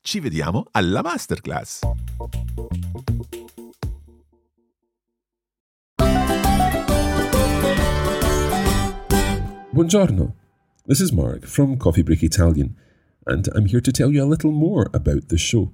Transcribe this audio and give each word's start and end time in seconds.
Ci 0.00 0.20
vediamo 0.20 0.66
alla 0.72 1.02
masterclass! 1.02 1.80
Buongiorno. 9.70 10.34
This 10.86 11.00
is 11.00 11.12
Mark 11.12 11.46
from 11.46 11.76
Coffee 11.76 12.02
Break 12.02 12.22
Italian, 12.22 12.74
and 13.26 13.48
I'm 13.54 13.66
here 13.66 13.80
to 13.80 13.92
tell 13.92 14.10
you 14.10 14.24
a 14.24 14.26
little 14.26 14.50
more 14.50 14.88
about 14.92 15.28
the 15.28 15.38
show. 15.38 15.72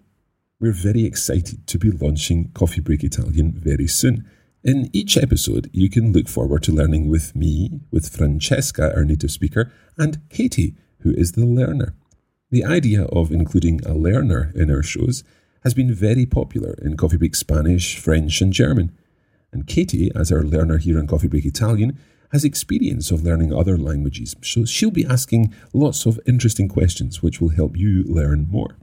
We're 0.60 0.72
very 0.72 1.04
excited 1.04 1.66
to 1.66 1.78
be 1.78 1.90
launching 1.90 2.50
Coffee 2.52 2.80
Break 2.80 3.04
Italian 3.04 3.52
very 3.52 3.86
soon. 3.86 4.24
In 4.62 4.88
each 4.92 5.16
episode, 5.16 5.70
you 5.72 5.88
can 5.88 6.12
look 6.12 6.28
forward 6.28 6.62
to 6.64 6.72
learning 6.72 7.08
with 7.08 7.36
me, 7.36 7.80
with 7.90 8.08
Francesca, 8.08 8.92
our 8.94 9.04
native 9.04 9.30
speaker, 9.30 9.70
and 9.96 10.18
Katie, 10.30 10.74
who 11.00 11.12
is 11.12 11.32
the 11.32 11.44
learner. 11.44 11.94
The 12.54 12.64
idea 12.64 13.06
of 13.06 13.32
including 13.32 13.84
a 13.84 13.94
learner 13.94 14.52
in 14.54 14.70
our 14.70 14.84
shows 14.84 15.24
has 15.64 15.74
been 15.74 15.92
very 15.92 16.24
popular 16.24 16.78
in 16.80 16.96
Coffee 16.96 17.16
Break 17.16 17.34
Spanish, 17.34 17.98
French, 17.98 18.40
and 18.40 18.52
German. 18.52 18.96
And 19.52 19.66
Katie, 19.66 20.12
as 20.14 20.30
our 20.30 20.44
learner 20.44 20.78
here 20.78 21.00
on 21.00 21.08
Coffee 21.08 21.26
Break 21.26 21.46
Italian, 21.46 21.98
has 22.30 22.44
experience 22.44 23.10
of 23.10 23.24
learning 23.24 23.52
other 23.52 23.76
languages, 23.76 24.36
so 24.40 24.64
she'll 24.64 24.92
be 24.92 25.04
asking 25.04 25.52
lots 25.72 26.06
of 26.06 26.20
interesting 26.28 26.68
questions 26.68 27.24
which 27.24 27.40
will 27.40 27.48
help 27.48 27.76
you 27.76 28.04
learn 28.04 28.46
more. 28.48 28.76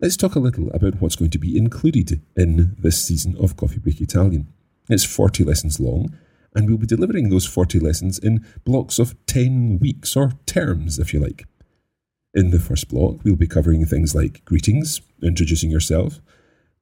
Let's 0.00 0.16
talk 0.16 0.34
a 0.34 0.40
little 0.40 0.68
about 0.70 1.00
what's 1.00 1.14
going 1.14 1.30
to 1.30 1.38
be 1.38 1.56
included 1.56 2.20
in 2.34 2.74
this 2.80 3.00
season 3.00 3.36
of 3.38 3.56
Coffee 3.56 3.78
Break 3.78 4.00
Italian. 4.00 4.52
It's 4.88 5.04
40 5.04 5.44
lessons 5.44 5.78
long, 5.78 6.18
and 6.52 6.68
we'll 6.68 6.78
be 6.78 6.86
delivering 6.88 7.28
those 7.28 7.46
40 7.46 7.78
lessons 7.78 8.18
in 8.18 8.44
blocks 8.64 8.98
of 8.98 9.14
10 9.26 9.78
weeks, 9.78 10.16
or 10.16 10.32
terms, 10.46 10.98
if 10.98 11.14
you 11.14 11.20
like. 11.20 11.46
In 12.34 12.50
the 12.50 12.58
first 12.58 12.88
block, 12.88 13.24
we'll 13.24 13.36
be 13.36 13.46
covering 13.46 13.86
things 13.86 14.14
like 14.14 14.44
greetings, 14.44 15.00
introducing 15.22 15.70
yourself, 15.70 16.20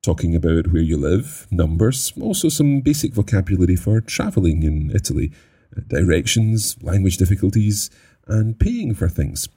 talking 0.03 0.35
about 0.35 0.73
where 0.73 0.83
you 0.83 0.97
live, 0.97 1.47
numbers, 1.53 2.13
also 2.21 2.49
some 2.49 2.81
basic 2.81 3.15
vocabulary 3.15 3.77
for 3.77 4.01
travelling 4.01 4.65
in 4.65 4.91
Italy, 4.95 5.33
uh, 5.77 5.83
directions, 5.87 6.77
language 6.83 7.17
difficulties, 7.17 7.91
and 8.27 8.59
paying 8.59 8.93
for 8.93 9.09
things. 9.09 9.49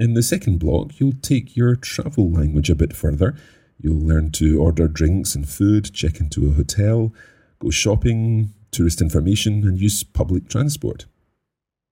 In 0.00 0.14
the 0.14 0.22
second 0.22 0.58
block, 0.58 0.98
you'll 0.98 1.20
take 1.22 1.56
your 1.56 1.76
travel 1.76 2.28
language 2.28 2.68
a 2.68 2.74
bit 2.74 2.92
further. 2.92 3.36
You'll 3.78 4.04
learn 4.04 4.32
to 4.32 4.60
order 4.60 4.88
drinks 4.88 5.36
and 5.36 5.48
food, 5.48 5.94
check 5.94 6.18
into 6.18 6.48
a 6.48 6.54
hotel, 6.54 7.12
go 7.60 7.70
shopping, 7.70 8.52
tourist 8.72 9.00
information, 9.00 9.62
and 9.62 9.80
use 9.80 10.02
public 10.02 10.48
transport. 10.48 11.06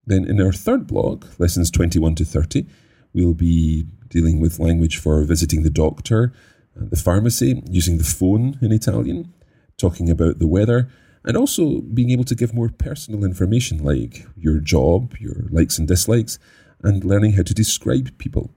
Then, 0.05 0.25
in 0.25 0.41
our 0.41 0.53
third 0.53 0.89
block, 0.89 1.39
lessons 1.39 1.71
21 1.71 2.17
to 2.17 2.25
30, 2.25 2.67
we'll 3.15 3.35
be 3.35 3.87
dealing 4.09 4.41
with 4.41 4.59
language 4.59 4.99
for 4.99 5.23
visiting 5.25 5.63
the 5.63 5.71
doctor, 5.71 6.33
uh, 6.77 6.85
the 6.91 6.97
pharmacy, 6.97 7.63
using 7.69 7.99
the 7.99 8.05
phone 8.05 8.59
in 8.61 8.73
Italian, 8.73 9.33
talking 9.79 10.11
about 10.11 10.39
the 10.39 10.47
weather, 10.47 10.89
and 11.25 11.37
also 11.37 11.81
being 11.81 12.11
able 12.11 12.25
to 12.25 12.35
give 12.35 12.53
more 12.53 12.69
personal 12.69 13.25
information 13.25 13.83
like 13.83 14.27
your 14.37 14.59
job, 14.59 15.15
your 15.19 15.47
likes 15.51 15.79
and 15.79 15.89
dislikes, 15.89 16.39
and 16.83 17.05
learning 17.05 17.33
how 17.33 17.43
to 17.43 17.55
describe 17.55 18.17
people. 18.19 18.51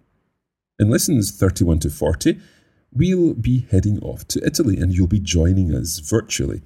In 0.79 0.89
lessons 0.89 1.31
31 1.31 1.79
to 1.79 1.89
40, 1.89 2.39
we'll 2.91 3.33
be 3.33 3.65
heading 3.71 3.99
off 3.99 4.27
to 4.29 4.45
Italy 4.45 4.77
and 4.77 4.93
you'll 4.93 5.07
be 5.07 5.19
joining 5.19 5.73
us 5.73 5.99
virtually. 5.99 6.63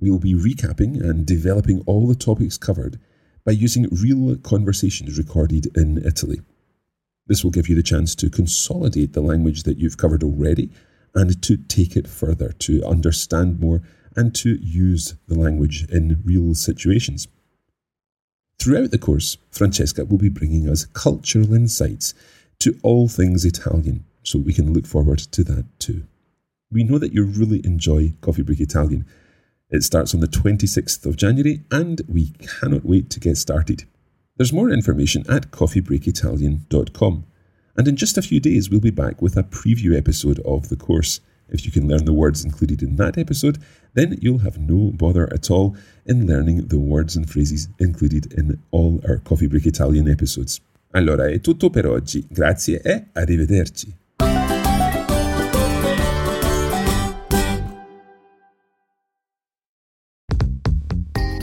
We'll 0.00 0.18
be 0.18 0.34
recapping 0.34 1.00
and 1.02 1.26
developing 1.26 1.82
all 1.86 2.06
the 2.06 2.14
topics 2.14 2.58
covered 2.58 2.98
by 3.44 3.52
using 3.52 3.88
real 3.90 4.36
conversations 4.36 5.16
recorded 5.16 5.74
in 5.76 6.04
Italy. 6.04 6.40
This 7.28 7.44
will 7.44 7.50
give 7.50 7.68
you 7.68 7.76
the 7.76 7.82
chance 7.82 8.14
to 8.16 8.30
consolidate 8.30 9.12
the 9.12 9.20
language 9.20 9.62
that 9.62 9.78
you've 9.78 9.98
covered 9.98 10.22
already 10.24 10.70
and 11.14 11.40
to 11.42 11.56
take 11.56 11.96
it 11.96 12.08
further, 12.08 12.52
to 12.52 12.84
understand 12.84 13.60
more 13.60 13.82
and 14.16 14.34
to 14.34 14.58
use 14.60 15.14
the 15.28 15.38
language 15.38 15.86
in 15.90 16.22
real 16.24 16.54
situations. 16.54 17.28
Throughout 18.58 18.90
the 18.90 18.98
course, 18.98 19.36
Francesca 19.50 20.04
will 20.04 20.18
be 20.18 20.28
bringing 20.28 20.68
us 20.68 20.86
cultural 20.86 21.54
insights 21.54 22.14
to 22.60 22.76
all 22.82 23.08
things 23.08 23.44
Italian, 23.44 24.04
so 24.24 24.38
we 24.38 24.52
can 24.52 24.72
look 24.72 24.86
forward 24.86 25.18
to 25.18 25.44
that 25.44 25.66
too. 25.78 26.04
We 26.72 26.82
know 26.82 26.98
that 26.98 27.12
you 27.12 27.24
really 27.24 27.64
enjoy 27.64 28.14
Coffee 28.20 28.42
Break 28.42 28.60
Italian. 28.60 29.06
It 29.70 29.84
starts 29.84 30.14
on 30.14 30.20
the 30.20 30.26
26th 30.26 31.06
of 31.06 31.16
January, 31.16 31.62
and 31.70 32.00
we 32.08 32.30
cannot 32.60 32.84
wait 32.84 33.10
to 33.10 33.20
get 33.20 33.36
started. 33.36 33.84
There's 34.38 34.52
more 34.52 34.70
information 34.70 35.24
at 35.28 35.50
coffeebreakitalian.com. 35.50 37.24
And 37.76 37.88
in 37.88 37.96
just 37.96 38.16
a 38.16 38.22
few 38.22 38.38
days, 38.38 38.70
we'll 38.70 38.78
be 38.78 38.90
back 38.90 39.20
with 39.20 39.36
a 39.36 39.42
preview 39.42 39.98
episode 39.98 40.38
of 40.44 40.68
the 40.68 40.76
course. 40.76 41.20
If 41.48 41.66
you 41.66 41.72
can 41.72 41.88
learn 41.88 42.04
the 42.04 42.12
words 42.12 42.44
included 42.44 42.80
in 42.80 42.94
that 42.96 43.18
episode, 43.18 43.58
then 43.94 44.16
you'll 44.20 44.38
have 44.38 44.56
no 44.56 44.92
bother 44.94 45.28
at 45.32 45.50
all 45.50 45.74
in 46.06 46.28
learning 46.28 46.68
the 46.68 46.78
words 46.78 47.16
and 47.16 47.28
phrases 47.28 47.68
included 47.80 48.32
in 48.32 48.62
all 48.70 49.00
our 49.08 49.16
Coffee 49.16 49.48
Break 49.48 49.66
Italian 49.66 50.08
episodes. 50.08 50.60
Allora 50.92 51.26
è 51.26 51.40
tutto 51.40 51.68
per 51.68 51.86
oggi, 51.86 52.24
grazie 52.30 52.80
e 52.80 53.06
arrivederci. 53.14 53.92